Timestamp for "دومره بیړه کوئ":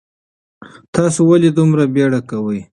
1.57-2.61